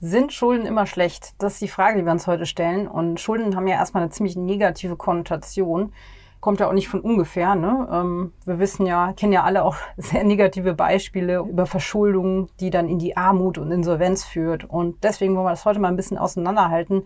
[0.00, 1.34] Sind Schulden immer schlecht?
[1.38, 2.86] Das ist die Frage, die wir uns heute stellen.
[2.86, 5.92] Und Schulden haben ja erstmal eine ziemlich negative Konnotation.
[6.40, 7.54] Kommt ja auch nicht von ungefähr.
[7.54, 7.88] Ne?
[7.90, 12.88] Ähm, wir wissen ja, kennen ja alle auch sehr negative Beispiele über Verschuldung, die dann
[12.88, 14.64] in die Armut und Insolvenz führt.
[14.64, 17.04] Und deswegen wollen wir das heute mal ein bisschen auseinanderhalten,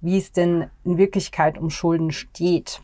[0.00, 2.80] wie es denn in Wirklichkeit um Schulden steht.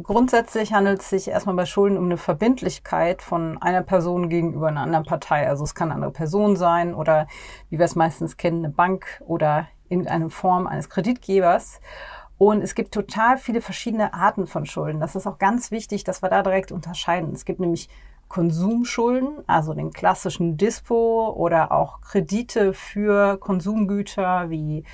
[0.00, 4.82] Grundsätzlich handelt es sich erstmal bei Schulden um eine Verbindlichkeit von einer Person gegenüber einer
[4.82, 5.48] anderen Partei.
[5.48, 7.26] Also es kann eine andere Person sein oder
[7.68, 11.80] wie wir es meistens kennen, eine Bank oder irgendeine Form eines Kreditgebers.
[12.36, 15.00] Und es gibt total viele verschiedene Arten von Schulden.
[15.00, 17.32] Das ist auch ganz wichtig, dass wir da direkt unterscheiden.
[17.32, 17.88] Es gibt nämlich
[18.28, 24.84] Konsumschulden, also den klassischen Dispo oder auch Kredite für Konsumgüter wie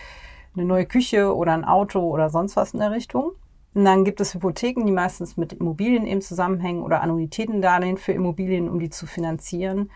[0.57, 3.33] eine neue Küche oder ein Auto oder sonst was in der Richtung.
[3.75, 8.69] Und dann gibt es Hypotheken, die meistens mit Immobilien eben zusammenhängen oder Annuitätendarlehen für Immobilien,
[8.69, 9.91] um die zu finanzieren.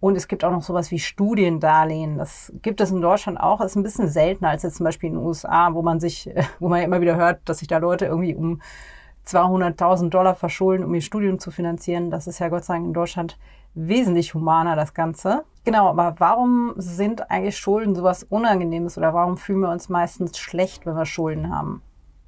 [0.00, 2.18] Und es gibt auch noch sowas wie Studiendarlehen.
[2.18, 3.60] Das gibt es in Deutschland auch.
[3.60, 6.28] Das ist ein bisschen seltener als jetzt zum Beispiel in den USA, wo man sich,
[6.58, 8.60] wo man ja immer wieder hört, dass sich da Leute irgendwie um
[9.26, 12.10] 200.000 Dollar verschulden, um ihr Studium zu finanzieren.
[12.10, 13.38] Das ist ja Gott sei Dank in Deutschland
[13.74, 15.44] wesentlich humaner, das Ganze.
[15.64, 20.86] Genau, aber warum sind eigentlich Schulden sowas Unangenehmes oder warum fühlen wir uns meistens schlecht,
[20.86, 21.82] wenn wir Schulden haben?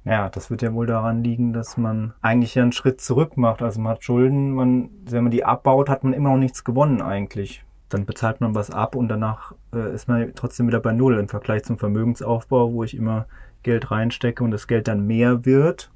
[0.05, 3.61] Ja, das wird ja wohl daran liegen, dass man eigentlich ja einen Schritt zurück macht.
[3.61, 7.01] Also man hat Schulden, man, wenn man die abbaut, hat man immer noch nichts gewonnen
[7.01, 7.63] eigentlich.
[7.87, 11.29] Dann bezahlt man was ab und danach äh, ist man trotzdem wieder bei Null im
[11.29, 13.27] Vergleich zum Vermögensaufbau, wo ich immer
[13.61, 15.89] Geld reinstecke und das Geld dann mehr wird,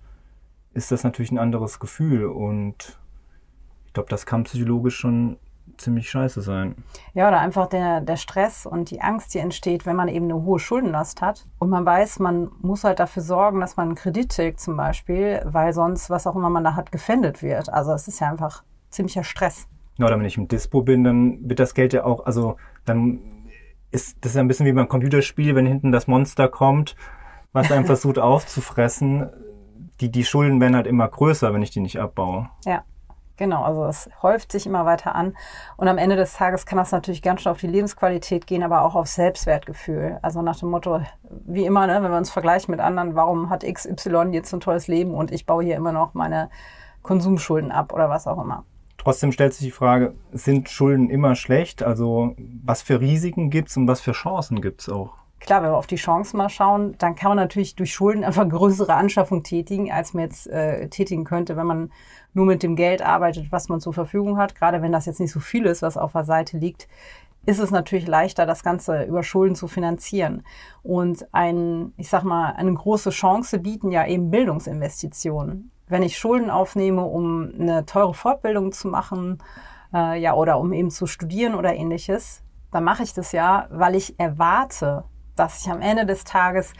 [0.74, 2.26] ist das natürlich ein anderes Gefühl.
[2.26, 2.98] Und
[3.88, 5.38] ich glaube, das kann psychologisch schon
[5.78, 6.76] ziemlich scheiße sein.
[7.14, 10.44] Ja, oder einfach der, der Stress und die Angst, die entsteht, wenn man eben eine
[10.44, 11.46] hohe Schuldenlast hat.
[11.60, 15.42] Und man weiß, man muss halt dafür sorgen, dass man einen Kredit tilgt zum Beispiel,
[15.46, 17.72] weil sonst, was auch immer man da hat, gefändet wird.
[17.72, 19.68] Also es ist ja einfach ziemlicher Stress.
[19.98, 23.20] Ja, oder wenn ich im Dispo bin, dann wird das Geld ja auch, also dann
[23.92, 26.96] ist das ja ein bisschen wie beim Computerspiel, wenn hinten das Monster kommt,
[27.54, 29.30] was einem versucht aufzufressen.
[30.02, 32.50] Die, die Schulden werden halt immer größer, wenn ich die nicht abbaue.
[32.66, 32.84] Ja.
[33.38, 35.38] Genau, also es häuft sich immer weiter an.
[35.78, 38.82] Und am Ende des Tages kann das natürlich ganz schön auf die Lebensqualität gehen, aber
[38.82, 40.18] auch auf Selbstwertgefühl.
[40.24, 41.02] Also nach dem Motto,
[41.46, 44.88] wie immer, ne, wenn wir uns vergleichen mit anderen, warum hat XY jetzt ein tolles
[44.88, 46.50] Leben und ich baue hier immer noch meine
[47.04, 48.66] Konsumschulden ab oder was auch immer.
[48.98, 51.84] Trotzdem stellt sich die Frage, sind Schulden immer schlecht?
[51.84, 55.14] Also was für Risiken gibt's und was für Chancen gibt's auch?
[55.40, 58.48] Klar, wenn wir auf die Chancen mal schauen, dann kann man natürlich durch Schulden einfach
[58.50, 61.92] größere Anschaffungen tätigen, als man jetzt äh, tätigen könnte, wenn man
[62.34, 64.56] nur mit dem Geld arbeitet, was man zur Verfügung hat.
[64.56, 66.88] Gerade wenn das jetzt nicht so viel ist, was auf der Seite liegt,
[67.46, 70.44] ist es natürlich leichter, das Ganze über Schulden zu finanzieren.
[70.84, 75.72] Und ein, ich sag mal, eine große Chance bieten ja eben Bildungsinvestitionen.
[75.88, 79.38] Wenn ich Schulden aufnehme, um eine teure Fortbildung zu machen,
[79.94, 83.96] äh, ja, oder um eben zu studieren oder ähnliches, dann mache ich das ja, weil
[83.96, 85.06] ich erwarte,
[85.40, 86.74] dass ich am Ende des Tages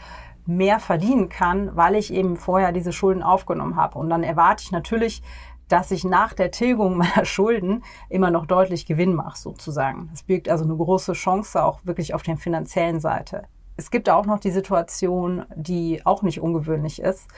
[0.46, 3.98] mehr verdienen kann, weil ich eben vorher diese Schulden aufgenommen habe.
[3.98, 5.22] Und dann erwarte ich natürlich,
[5.68, 10.08] dass ich nach der Tilgung meiner Schulden immer noch deutlich Gewinn mache, sozusagen.
[10.10, 13.44] Das birgt also eine große Chance auch wirklich auf der finanziellen Seite.
[13.76, 17.28] Es gibt auch noch die Situation, die auch nicht ungewöhnlich ist,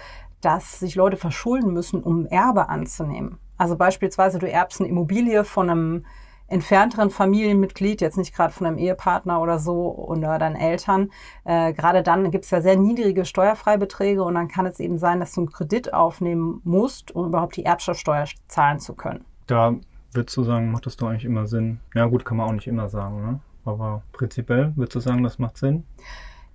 [0.40, 3.38] dass sich Leute verschulden müssen, um Erbe anzunehmen.
[3.58, 6.06] Also beispielsweise du erbst eine Immobilie von einem
[6.50, 11.10] entfernteren Familienmitglied, jetzt nicht gerade von einem Ehepartner oder so oder deinen Eltern,
[11.44, 15.20] äh, gerade dann gibt es ja sehr niedrige Steuerfreibeträge und dann kann es eben sein,
[15.20, 19.24] dass du einen Kredit aufnehmen musst, um überhaupt die Erbschaftssteuer zahlen zu können.
[19.46, 19.76] Da
[20.12, 21.80] würdest du sagen, macht das doch eigentlich immer Sinn.
[21.94, 23.40] Ja gut, kann man auch nicht immer sagen, ne?
[23.64, 25.84] aber prinzipiell würdest du sagen, das macht Sinn?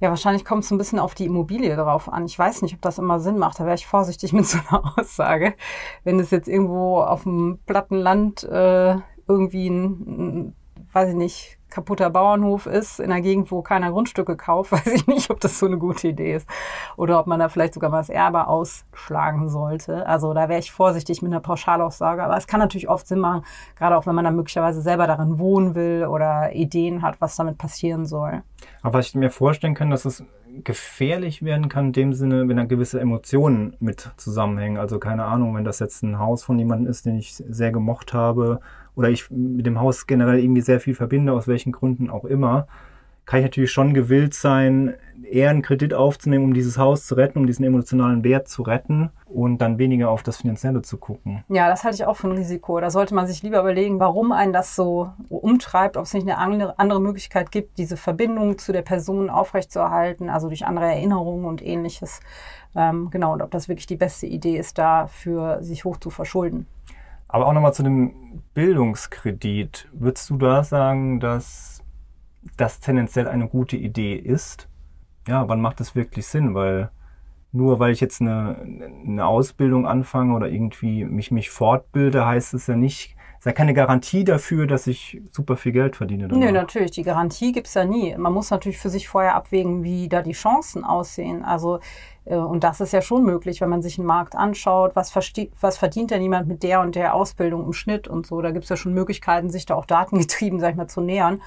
[0.02, 2.26] Ja, wahrscheinlich kommt es ein bisschen auf die Immobilie drauf an.
[2.26, 3.60] Ich weiß nicht, ob das immer Sinn macht.
[3.60, 5.54] Da wäre ich vorsichtig mit so einer Aussage.
[6.04, 8.98] Wenn es jetzt irgendwo auf dem platten Land äh,
[9.28, 10.56] irgendwie ein,
[10.94, 15.08] weiß ich nicht, kaputter Bauernhof ist, in einer Gegend, wo keiner Grundstücke kauft, weiß ich
[15.08, 16.48] nicht, ob das so eine gute Idee ist.
[16.96, 20.08] Oder ob man da vielleicht sogar mal das Erbe ausschlagen sollte.
[20.08, 22.24] Also da wäre ich vorsichtig mit einer Pauschalaussage.
[22.24, 23.44] Aber es kann natürlich oft Sinn machen,
[23.76, 27.58] gerade auch wenn man dann möglicherweise selber darin wohnen will oder Ideen hat, was damit
[27.58, 28.42] passieren soll.
[28.82, 30.24] Aber was ich mir vorstellen kann, dass es
[30.64, 34.78] gefährlich werden kann in dem Sinne, wenn da gewisse Emotionen mit zusammenhängen.
[34.78, 38.14] Also keine Ahnung, wenn das jetzt ein Haus von jemandem ist, den ich sehr gemocht
[38.14, 38.62] habe
[38.96, 42.68] oder ich mit dem Haus generell irgendwie sehr viel verbinde, aus welchen Gründen auch immer,
[43.26, 47.40] kann ich natürlich schon gewillt sein, eher einen Kredit aufzunehmen, um dieses Haus zu retten,
[47.40, 51.44] um diesen emotionalen Wert zu retten und dann weniger auf das Finanzielle zu gucken.
[51.50, 52.80] Ja, das halte ich auch für ein Risiko.
[52.80, 56.78] Da sollte man sich lieber überlegen, warum einen das so umtreibt, ob es nicht eine
[56.78, 62.20] andere Möglichkeit gibt, diese Verbindung zu der Person aufrechtzuerhalten, also durch andere Erinnerungen und ähnliches.
[62.76, 66.68] Ähm, genau, und ob das wirklich die beste Idee ist, dafür sich hoch zu verschulden.
[67.28, 69.90] Aber auch nochmal zu dem Bildungskredit.
[69.92, 71.84] Würdest du da sagen, dass
[72.58, 74.70] das tendenziell eine gute Idee ist,
[75.28, 76.54] ja, wann macht es wirklich Sinn?
[76.54, 76.92] Weil
[77.52, 82.68] nur weil ich jetzt eine, eine Ausbildung anfange oder irgendwie mich, mich fortbilde, heißt es
[82.68, 83.15] ja nicht,
[83.46, 86.28] ist ja keine Garantie dafür, dass ich super viel Geld verdiene.
[86.28, 86.44] Danach.
[86.44, 86.90] Nö, natürlich.
[86.90, 88.16] Die Garantie gibt's ja nie.
[88.18, 91.46] Man muss natürlich für sich vorher abwägen, wie da die Chancen aussehen.
[91.46, 91.80] Also,
[92.26, 95.16] äh, und das ist ja schon möglich, wenn man sich einen Markt anschaut, was,
[95.62, 98.42] was verdient denn jemand mit der und der Ausbildung im Schnitt und so.
[98.42, 101.40] Da gibt's ja schon Möglichkeiten, sich da auch datengetrieben, sag ich mal, zu nähern.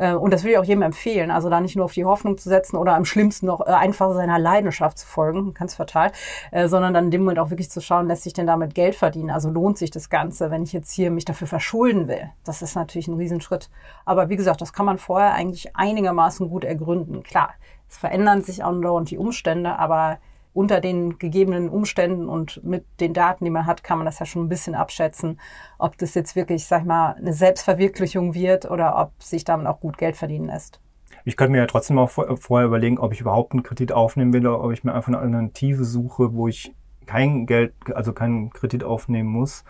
[0.00, 1.30] Äh, und das will ich auch jedem empfehlen.
[1.30, 4.12] Also da nicht nur auf die Hoffnung zu setzen oder am schlimmsten noch äh, einfach
[4.14, 6.10] seiner Leidenschaft zu folgen, ganz fatal,
[6.50, 8.94] äh, sondern dann in dem Moment auch wirklich zu schauen, lässt sich denn damit Geld
[8.94, 9.30] verdienen?
[9.30, 12.30] Also lohnt sich das Ganze, wenn ich jetzt hier mich dafür verschulden will?
[12.44, 13.70] Das ist natürlich ein Riesenschritt.
[14.04, 17.22] Aber wie gesagt, das kann man vorher eigentlich einigermaßen gut ergründen.
[17.22, 17.50] Klar,
[17.88, 20.18] es verändern sich andauernd die Umstände, aber
[20.52, 24.26] unter den gegebenen Umständen und mit den Daten, die man hat, kann man das ja
[24.26, 25.38] schon ein bisschen abschätzen,
[25.78, 29.80] ob das jetzt wirklich, sag ich mal, eine Selbstverwirklichung wird oder ob sich damit auch
[29.80, 30.80] gut Geld verdienen lässt.
[31.24, 34.46] Ich könnte mir ja trotzdem auch vorher überlegen, ob ich überhaupt einen Kredit aufnehmen will
[34.46, 36.74] oder ob ich mir einfach eine Alternative suche, wo ich
[37.06, 39.64] kein Geld, also keinen Kredit aufnehmen muss,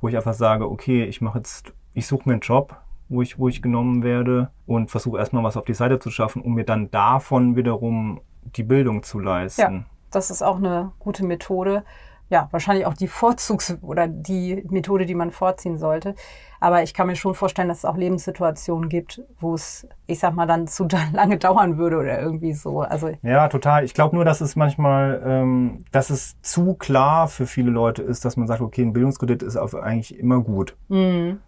[0.00, 2.76] wo ich einfach sage, okay, ich mache jetzt, ich suche mir einen Job,
[3.08, 6.42] wo ich, wo ich genommen werde und versuche erstmal was auf die Seite zu schaffen,
[6.42, 9.60] um mir dann davon wiederum die Bildung zu leisten.
[9.60, 9.95] Ja.
[10.16, 11.84] Das ist auch eine gute Methode.
[12.30, 16.14] Ja, wahrscheinlich auch die Vorzugs- oder die Methode, die man vorziehen sollte.
[16.58, 20.34] Aber ich kann mir schon vorstellen, dass es auch Lebenssituationen gibt, wo es, ich sag
[20.34, 22.80] mal, dann zu lange dauern würde oder irgendwie so.
[22.80, 23.84] Also ja, total.
[23.84, 28.24] Ich glaube nur, dass es manchmal, ähm, dass es zu klar für viele Leute ist,
[28.24, 30.76] dass man sagt, okay, ein Bildungskredit ist auf eigentlich immer gut.
[30.88, 31.40] Mhm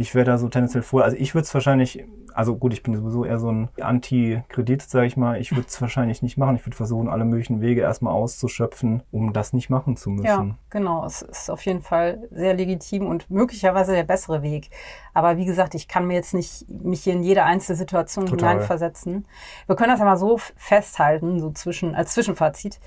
[0.00, 1.04] ich wäre da so tendenziell vor.
[1.04, 5.06] Also ich würde es wahrscheinlich, also gut, ich bin sowieso eher so ein Anti-Kredit, sage
[5.06, 5.38] ich mal.
[5.38, 6.56] Ich würde es wahrscheinlich nicht machen.
[6.56, 10.24] Ich würde versuchen, alle möglichen Wege erstmal auszuschöpfen, um das nicht machen zu müssen.
[10.24, 11.04] Ja, genau.
[11.04, 14.70] Es ist auf jeden Fall sehr legitim und möglicherweise der bessere Weg.
[15.12, 18.52] Aber wie gesagt, ich kann mir jetzt nicht mich hier in jede einzelne Situation Total.
[18.52, 19.26] hineinversetzen.
[19.66, 22.80] Wir können das ja mal so festhalten, so zwischen, als Zwischenfazit.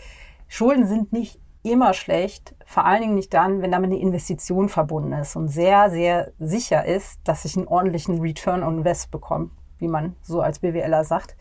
[0.47, 5.13] Schulden sind nicht immer schlecht, vor allen Dingen nicht dann, wenn damit eine Investition verbunden
[5.13, 9.49] ist und sehr, sehr sicher ist, dass ich einen ordentlichen Return on Invest bekomme,
[9.79, 11.37] wie man so als BWLer sagt.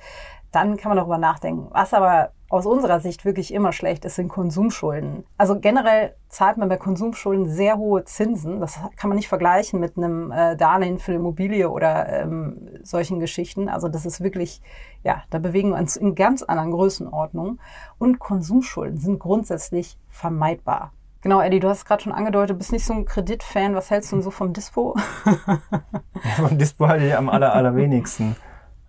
[0.52, 1.68] Dann kann man darüber nachdenken.
[1.72, 5.24] Was aber aus unserer Sicht wirklich immer schlecht ist, sind Konsumschulden.
[5.38, 8.60] Also generell zahlt man bei Konsumschulden sehr hohe Zinsen.
[8.60, 13.70] Das kann man nicht vergleichen mit einem äh, Darlehen für Immobilie oder ähm, solchen Geschichten.
[13.70, 14.60] Also das ist wirklich,
[15.02, 17.58] ja, da bewegen wir uns in ganz anderen Größenordnungen.
[17.98, 20.92] Und Konsumschulden sind grundsätzlich vermeidbar.
[21.22, 23.74] Genau, Eddie, du hast gerade schon angedeutet, bist nicht so ein Kreditfan.
[23.74, 24.94] Was hältst du denn so vom Dispo?
[25.24, 28.36] ja, vom Dispo halte ich am aller, allerwenigsten.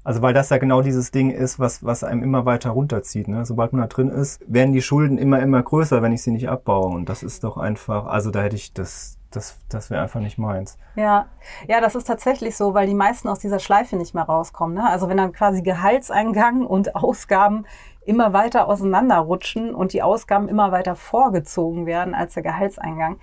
[0.03, 3.27] Also weil das ja genau dieses Ding ist, was, was einem immer weiter runterzieht.
[3.27, 3.45] Ne?
[3.45, 6.49] Sobald man da drin ist, werden die Schulden immer, immer größer, wenn ich sie nicht
[6.49, 6.87] abbaue.
[6.87, 10.37] Und das ist doch einfach, also da hätte ich das, das, das wäre einfach nicht
[10.37, 10.77] meins.
[10.95, 11.27] Ja,
[11.67, 14.75] ja, das ist tatsächlich so, weil die meisten aus dieser Schleife nicht mehr rauskommen.
[14.75, 14.87] Ne?
[14.87, 17.65] Also wenn dann quasi Gehaltseingang und Ausgaben
[18.05, 23.19] immer weiter auseinanderrutschen und die Ausgaben immer weiter vorgezogen werden als der Gehaltseingang,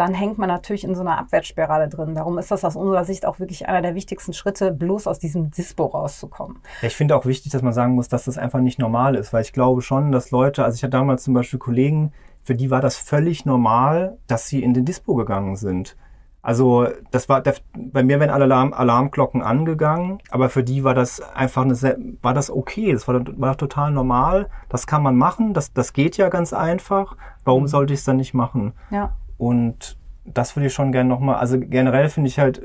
[0.00, 2.14] dann hängt man natürlich in so einer Abwärtsspirale drin.
[2.14, 5.50] Darum ist das aus unserer Sicht auch wirklich einer der wichtigsten Schritte, bloß aus diesem
[5.50, 6.60] Dispo rauszukommen.
[6.80, 9.34] Ja, ich finde auch wichtig, dass man sagen muss, dass das einfach nicht normal ist,
[9.34, 12.12] weil ich glaube schon, dass Leute, also ich hatte damals zum Beispiel Kollegen,
[12.42, 15.96] für die war das völlig normal, dass sie in den Dispo gegangen sind.
[16.40, 17.42] Also das war
[17.74, 21.74] bei mir werden Alarm, Alarmglocken angegangen, aber für die war das einfach eine
[22.22, 24.48] war das okay, das war, war total normal.
[24.70, 27.18] Das kann man machen, das das geht ja ganz einfach.
[27.44, 27.68] Warum mhm.
[27.68, 28.72] sollte ich es dann nicht machen?
[28.90, 29.12] Ja.
[29.36, 29.99] Und
[30.34, 32.62] das würde ich schon gerne nochmal, also generell finde ich halt,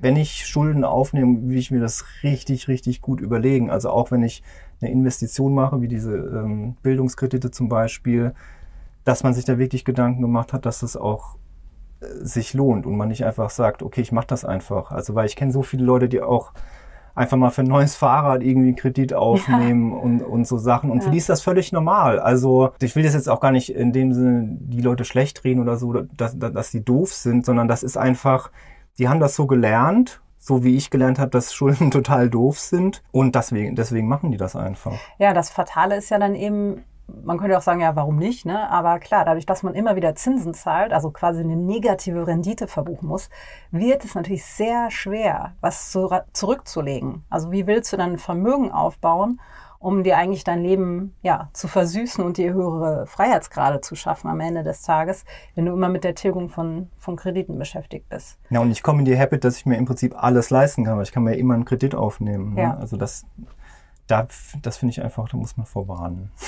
[0.00, 3.70] wenn ich Schulden aufnehme, will ich mir das richtig, richtig gut überlegen.
[3.70, 4.42] Also auch wenn ich
[4.80, 8.34] eine Investition mache, wie diese ähm, Bildungskredite zum Beispiel,
[9.04, 11.36] dass man sich da wirklich Gedanken gemacht hat, dass das auch
[12.00, 14.90] äh, sich lohnt und man nicht einfach sagt, okay, ich mache das einfach.
[14.90, 16.52] Also weil ich kenne so viele Leute, die auch
[17.14, 19.98] einfach mal für ein neues Fahrrad irgendwie einen Kredit aufnehmen ja.
[19.98, 20.90] und, und so Sachen.
[20.90, 21.04] Und ja.
[21.04, 22.18] für die ist das völlig normal.
[22.18, 25.60] Also ich will das jetzt auch gar nicht in dem Sinne die Leute schlecht reden
[25.60, 28.50] oder so, dass, dass die doof sind, sondern das ist einfach,
[28.98, 33.04] die haben das so gelernt so wie ich gelernt habe, dass Schulden total doof sind
[33.12, 34.94] und deswegen, deswegen machen die das einfach.
[35.18, 36.82] Ja, das Fatale ist ja dann eben,
[37.24, 38.46] man könnte auch sagen, ja, warum nicht?
[38.46, 38.70] Ne?
[38.70, 43.08] Aber klar, dadurch, dass man immer wieder Zinsen zahlt, also quasi eine negative Rendite verbuchen
[43.08, 43.30] muss,
[43.70, 47.24] wird es natürlich sehr schwer, was zu, zurückzulegen.
[47.30, 49.40] Also wie willst du dann Vermögen aufbauen,
[49.82, 54.38] um dir eigentlich dein Leben ja, zu versüßen und dir höhere Freiheitsgrade zu schaffen am
[54.38, 55.24] Ende des Tages,
[55.56, 58.38] wenn du immer mit der Tilgung von, von Krediten beschäftigt bist.
[58.50, 60.96] Ja, und ich komme in die Habit, dass ich mir im Prinzip alles leisten kann,
[60.96, 62.54] weil ich kann mir immer einen Kredit aufnehmen.
[62.54, 62.62] Ne?
[62.62, 62.74] Ja.
[62.74, 63.26] Also das,
[64.06, 64.28] da,
[64.62, 66.30] das finde ich einfach, da muss man vorwarnen.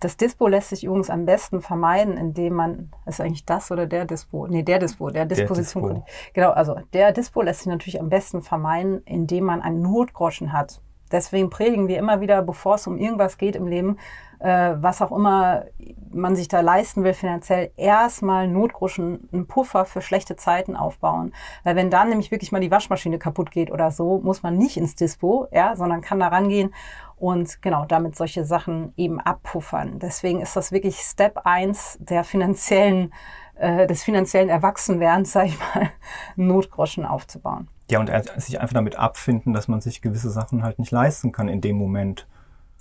[0.00, 4.06] Das Dispo lässt sich übrigens am besten vermeiden, indem man, ist eigentlich das oder der
[4.06, 4.46] Dispo?
[4.46, 5.82] Nee, der Dispo, der Disposition.
[5.84, 6.10] Der Dispo.
[6.32, 10.80] Genau, also der Dispo lässt sich natürlich am besten vermeiden, indem man einen Notgroschen hat.
[11.12, 13.98] Deswegen predigen wir immer wieder, bevor es um irgendwas geht im Leben,
[14.40, 15.64] äh, was auch immer
[16.12, 21.32] man sich da leisten will finanziell, erstmal Notgroschen, einen Puffer für schlechte Zeiten aufbauen.
[21.62, 24.76] Weil wenn dann nämlich wirklich mal die Waschmaschine kaputt geht oder so, muss man nicht
[24.76, 26.74] ins Dispo, ja, sondern kann da rangehen
[27.16, 29.98] und genau damit solche Sachen eben abpuffern.
[29.98, 33.12] Deswegen ist das wirklich Step eins der finanziellen,
[33.54, 35.90] äh, des finanziellen Erwachsenwerdens, sag ich mal,
[36.36, 37.68] Notgroschen aufzubauen.
[37.90, 41.48] Ja, und sich einfach damit abfinden, dass man sich gewisse Sachen halt nicht leisten kann
[41.48, 42.26] in dem Moment.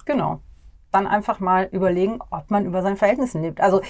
[0.06, 0.40] Genau
[0.92, 3.62] dann einfach mal überlegen, ob man über seine Verhältnisse lebt.
[3.62, 3.82] Also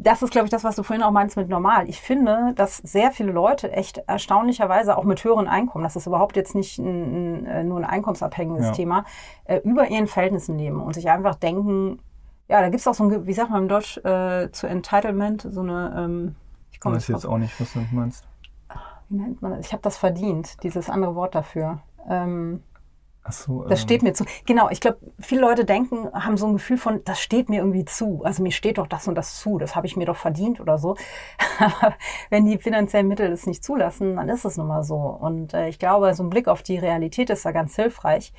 [0.00, 1.88] das ist, glaube ich, das, was du vorhin auch meinst mit normal.
[1.88, 6.36] Ich finde, dass sehr viele Leute echt erstaunlicherweise auch mit höheren Einkommen, das ist überhaupt
[6.36, 8.72] jetzt nicht ein, ein, nur ein einkommensabhängiges ja.
[8.72, 9.04] Thema,
[9.44, 12.00] äh, über ihren Verhältnissen leben und sich einfach denken,
[12.46, 15.46] ja, da gibt es auch so ein, wie sagt man im Deutsch, äh, zu Entitlement,
[15.50, 16.36] so eine, ähm,
[16.70, 18.24] ich komme jetzt auch nicht, was du meinst.
[19.08, 19.66] Wie nennt man das?
[19.66, 21.80] Ich habe das verdient, dieses andere Wort dafür.
[22.08, 22.62] Ähm,
[23.28, 23.84] Ach so, das ähm.
[23.84, 24.24] steht mir zu.
[24.46, 27.84] Genau, ich glaube, viele Leute denken, haben so ein Gefühl von, das steht mir irgendwie
[27.84, 28.22] zu.
[28.24, 30.78] Also mir steht doch das und das zu, das habe ich mir doch verdient oder
[30.78, 30.96] so.
[31.58, 31.94] Aber
[32.30, 34.96] wenn die finanziellen Mittel das nicht zulassen, dann ist es nun mal so.
[34.96, 38.32] Und äh, ich glaube, so ein Blick auf die Realität ist da ganz hilfreich,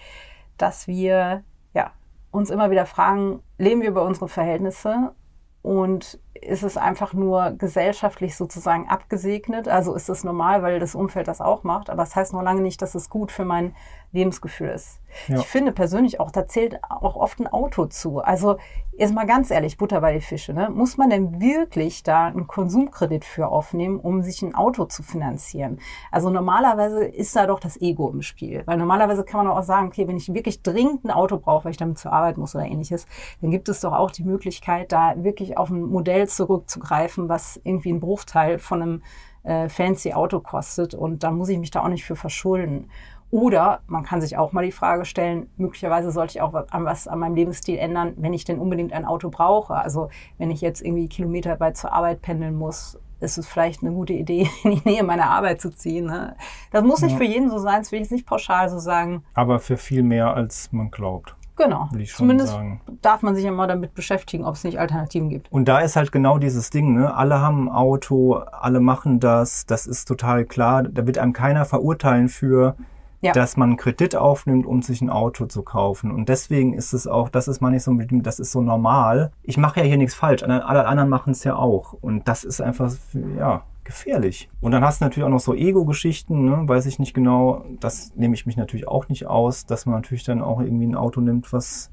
[0.58, 1.44] dass wir
[1.74, 1.92] ja,
[2.32, 5.14] uns immer wieder fragen, leben wir über unsere Verhältnisse
[5.62, 9.68] und ist es einfach nur gesellschaftlich sozusagen abgesegnet?
[9.68, 12.42] Also ist es normal, weil das Umfeld das auch macht, aber es das heißt noch
[12.42, 13.76] lange nicht, dass es gut für mein
[14.12, 15.00] Lebensgefühl ist.
[15.28, 15.38] Ja.
[15.38, 18.20] Ich finde persönlich auch, da zählt auch oft ein Auto zu.
[18.20, 18.58] Also
[19.00, 20.54] jetzt mal ganz ehrlich, Butter bei die Fische.
[20.54, 20.70] Ne?
[20.70, 25.80] Muss man denn wirklich da einen Konsumkredit für aufnehmen, um sich ein Auto zu finanzieren?
[26.12, 28.64] Also normalerweise ist da doch das Ego im Spiel.
[28.66, 31.72] Weil normalerweise kann man auch sagen, okay, wenn ich wirklich dringend ein Auto brauche, weil
[31.72, 33.08] ich damit zur Arbeit muss oder ähnliches,
[33.42, 37.92] dann gibt es doch auch die Möglichkeit, da wirklich auf ein Modell zurückzugreifen, was irgendwie
[37.92, 39.04] ein Bruchteil von einem
[39.44, 40.94] äh, fancy Auto kostet.
[40.94, 42.90] Und da muss ich mich da auch nicht für verschulden.
[43.32, 47.20] Oder man kann sich auch mal die Frage stellen, möglicherweise sollte ich auch was an
[47.20, 49.76] meinem Lebensstil ändern, wenn ich denn unbedingt ein Auto brauche.
[49.76, 50.10] Also
[50.40, 54.14] wenn ich jetzt irgendwie Kilometer weit zur Arbeit pendeln muss, ist es vielleicht eine gute
[54.14, 56.06] Idee, in die Nähe meiner Arbeit zu ziehen.
[56.06, 56.36] Ne?
[56.72, 57.18] Das muss nicht ja.
[57.18, 59.24] für jeden so sein, das will ich nicht pauschal so sagen.
[59.36, 61.36] Aber für viel mehr, als man glaubt.
[61.60, 61.90] Genau.
[62.16, 62.80] Zumindest sagen.
[63.02, 65.52] darf man sich ja mal damit beschäftigen, ob es nicht Alternativen gibt.
[65.52, 67.14] Und da ist halt genau dieses Ding, ne?
[67.14, 70.84] Alle haben ein Auto, alle machen das, das ist total klar.
[70.84, 72.78] Da wird einem keiner verurteilen für,
[73.20, 73.34] ja.
[73.34, 76.12] dass man einen Kredit aufnimmt, um sich ein Auto zu kaufen.
[76.12, 79.32] Und deswegen ist es auch, das ist manchmal so, das ist so normal.
[79.44, 81.92] Ich mache ja hier nichts falsch, alle anderen machen es ja auch.
[81.92, 82.90] Und das ist einfach,
[83.38, 84.50] ja, gefährlich.
[84.62, 86.68] Und dann hast du natürlich auch noch so Ego-Geschichten, ne?
[86.68, 90.24] weiß ich nicht genau, das nehme ich mich natürlich auch nicht aus, dass man natürlich
[90.24, 91.90] dann auch irgendwie ein Auto nimmt, was,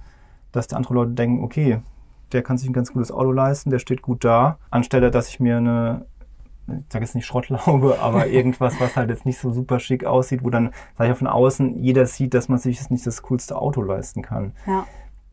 [0.52, 1.80] dass andere Leute denken, okay,
[2.32, 5.40] der kann sich ein ganz gutes Auto leisten, der steht gut da, anstelle, dass ich
[5.40, 6.06] mir eine
[6.68, 10.42] ich sage jetzt nicht Schrottlaube, aber irgendwas, was halt jetzt nicht so super schick aussieht,
[10.44, 13.22] wo dann, sag ich mal, von außen jeder sieht, dass man sich jetzt nicht das
[13.22, 14.52] coolste Auto leisten kann.
[14.66, 14.84] Ja.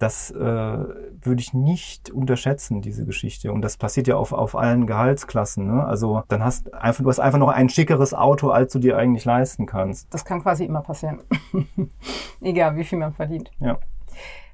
[0.04, 3.54] Das äh, würde ich nicht unterschätzen, diese Geschichte.
[3.54, 5.66] Und das passiert ja auf, auf allen Gehaltsklassen.
[5.66, 5.86] Ne?
[5.86, 9.24] Also dann hast einfach, du hast einfach noch ein schickeres Auto, als du dir eigentlich
[9.24, 10.14] leisten kannst.
[10.14, 11.22] Das kann quasi immer passieren.
[12.42, 13.50] Egal, wie viel man verdient.
[13.62, 13.78] Ja.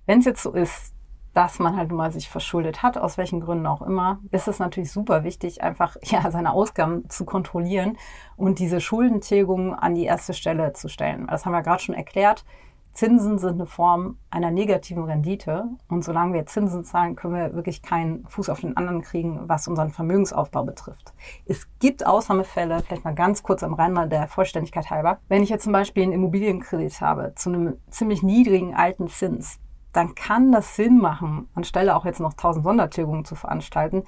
[0.06, 0.94] Wenn es jetzt so ist,
[1.34, 4.92] dass man halt mal sich verschuldet hat, aus welchen Gründen auch immer, ist es natürlich
[4.92, 7.98] super wichtig, einfach ja seine Ausgaben zu kontrollieren
[8.38, 11.26] und diese Schuldentilgung an die erste Stelle zu stellen.
[11.26, 12.46] Das haben wir gerade schon erklärt.
[12.94, 17.82] Zinsen sind eine Form einer negativen Rendite und solange wir Zinsen zahlen, können wir wirklich
[17.82, 21.14] keinen Fuß auf den anderen kriegen, was unseren Vermögensaufbau betrifft.
[21.46, 25.20] Es gibt Ausnahmefälle, vielleicht mal ganz kurz am Rande der Vollständigkeit halber.
[25.30, 29.60] Wenn ich jetzt zum Beispiel einen Immobilienkredit habe zu einem ziemlich niedrigen alten Zins,
[29.94, 34.04] dann kann das Sinn machen, anstelle auch jetzt noch 1000 Sondertilgungen zu veranstalten,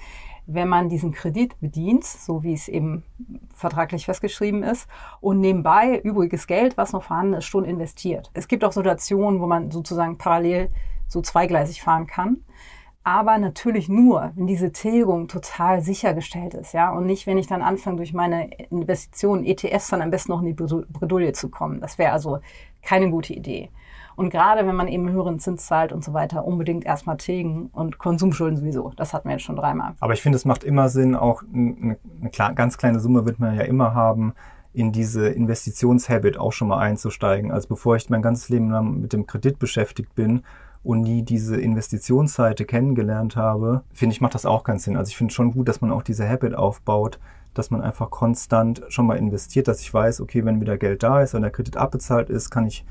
[0.45, 3.03] wenn man diesen Kredit bedient, so wie es eben
[3.53, 4.87] vertraglich festgeschrieben ist,
[5.19, 8.31] und nebenbei übriges Geld, was noch vorhanden ist, schon investiert.
[8.33, 10.69] Es gibt auch Situationen, wo man sozusagen parallel
[11.07, 12.43] so zweigleisig fahren kann.
[13.03, 17.63] Aber natürlich nur, wenn diese Tilgung total sichergestellt ist, ja, und nicht, wenn ich dann
[17.63, 21.81] anfange, durch meine Investitionen ETFs dann am besten noch in die Bredouille zu kommen.
[21.81, 22.39] Das wäre also
[22.83, 23.69] keine gute Idee.
[24.15, 27.97] Und gerade wenn man eben höheren Zins zahlt und so weiter, unbedingt erstmal tilgen und
[27.97, 28.91] Konsumschulden sowieso.
[28.95, 29.93] Das hatten wir jetzt schon dreimal.
[29.99, 33.55] Aber ich finde, es macht immer Sinn, auch eine, eine ganz kleine Summe wird man
[33.55, 34.33] ja immer haben,
[34.73, 37.51] in diese Investitionshabit auch schon mal einzusteigen.
[37.51, 40.43] Also bevor ich mein ganzes Leben lang mit dem Kredit beschäftigt bin
[40.83, 44.97] und nie diese Investitionsseite kennengelernt habe, finde ich, macht das auch keinen Sinn.
[44.97, 47.19] Also ich finde schon gut, dass man auch diese Habit aufbaut,
[47.53, 51.21] dass man einfach konstant schon mal investiert, dass ich weiß, okay, wenn wieder Geld da
[51.21, 52.85] ist, wenn der Kredit abbezahlt ist, kann ich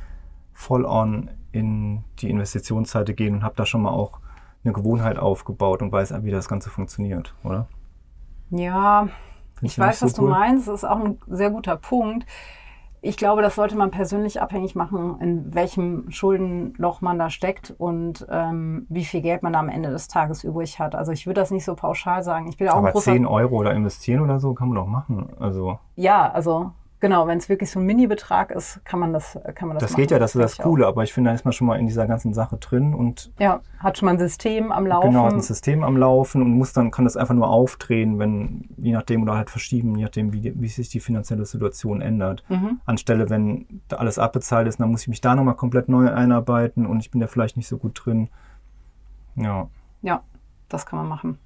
[0.53, 4.21] voll on in die Investitionsseite gehen und habe da schon mal auch
[4.63, 7.67] eine Gewohnheit aufgebaut und weiß, wie das Ganze funktioniert, oder?
[8.51, 9.09] Ja,
[9.55, 10.31] Findest ich du weiß, so was du cool?
[10.31, 10.69] meinst.
[10.69, 12.27] Das ist auch ein sehr guter Punkt.
[13.03, 18.27] Ich glaube, das sollte man persönlich abhängig machen, in welchem Schuldenloch man da steckt und
[18.31, 20.95] ähm, wie viel Geld man da am Ende des Tages übrig hat.
[20.95, 22.47] Also ich würde das nicht so pauschal sagen.
[22.49, 24.87] Ich bin auch ein Aber großer 10 Euro oder investieren oder so kann man doch
[24.87, 25.31] machen.
[25.39, 29.69] Also Ja, also genau, wenn es wirklich so ein Mini-Betrag ist, kann man das, kann
[29.69, 30.01] man das das machen.
[30.03, 30.59] geht ja, das ist das.
[30.59, 33.33] Coole, aber ich finde, da ist man schon mal in dieser ganzen Sache drin und
[33.39, 35.09] Ja, hat schon mal ein System am Laufen.
[35.11, 38.69] genau hat ein System am Laufen und muss dann, kann das einfach nur aufdrehen, wenn,
[38.77, 42.45] je nachdem, oder halt verschieben, je nachdem, wie, wie sich die finanzielle Situation ändert.
[42.49, 42.81] Mhm.
[42.85, 46.87] Anstelle, wenn da alles abbezahlt ist, dann muss ich mich da nochmal komplett neu einarbeiten
[46.87, 48.29] und ich bin da vielleicht nicht so gut drin.
[49.37, 49.69] Ja.
[50.03, 50.23] Ja,
[50.69, 51.39] das kann man machen.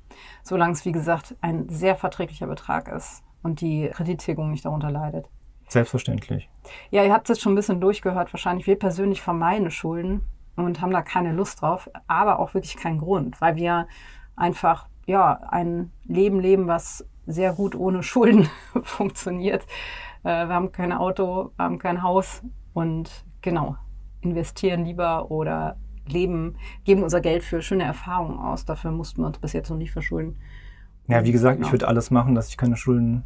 [0.42, 5.28] Solange es, wie gesagt, ein sehr verträglicher Betrag ist und die Kredittilgung nicht darunter leidet.
[5.74, 6.48] Selbstverständlich.
[6.90, 8.32] Ja, ihr habt es schon ein bisschen durchgehört.
[8.32, 10.20] Wahrscheinlich wir persönlich vermeiden Schulden
[10.54, 13.88] und haben da keine Lust drauf, aber auch wirklich keinen Grund, weil wir
[14.36, 18.48] einfach ja ein Leben leben, was sehr gut ohne Schulden
[18.84, 19.66] funktioniert.
[20.22, 23.74] Äh, wir haben kein Auto, wir haben kein Haus und genau
[24.20, 25.76] investieren lieber oder
[26.06, 28.64] leben, geben unser Geld für schöne Erfahrungen aus.
[28.64, 30.38] Dafür mussten wir uns bis jetzt noch nicht verschulden.
[31.08, 31.66] Ja, wie gesagt, Genau.
[31.66, 33.24] ich würde alles machen, dass ich keine Schulden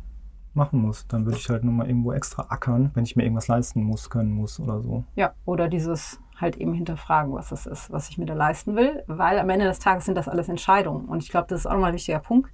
[0.55, 1.07] machen muss.
[1.07, 4.33] Dann würde ich halt nochmal irgendwo extra ackern, wenn ich mir irgendwas leisten muss, können
[4.33, 5.05] muss oder so.
[5.17, 9.03] Ja, oder dieses halt eben hinterfragen, was es ist, was ich mir da leisten will,
[9.07, 11.07] weil am Ende des Tages sind das alles Entscheidungen.
[11.07, 12.51] Und ich glaube, das ist auch nochmal ein wichtiger Punkt.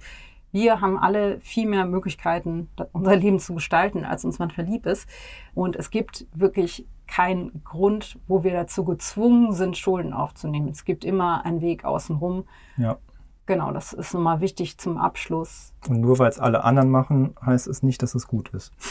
[0.51, 5.07] Wir haben alle viel mehr Möglichkeiten, unser Leben zu gestalten, als uns manchmal lieb ist.
[5.53, 10.69] Und es gibt wirklich keinen Grund, wo wir dazu gezwungen sind, Schulden aufzunehmen.
[10.69, 12.45] Es gibt immer einen Weg außenrum.
[12.77, 12.97] Ja.
[13.45, 15.73] Genau, das ist nochmal wichtig zum Abschluss.
[15.87, 18.71] Und nur weil es alle anderen machen, heißt es nicht, dass es gut ist.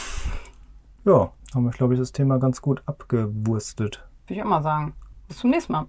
[1.07, 4.03] Ja, haben wir, glaube ich, das Thema ganz gut abgewurstet.
[4.25, 4.95] Würde ich auch mal sagen.
[5.27, 5.85] Bis zum nächsten Mal.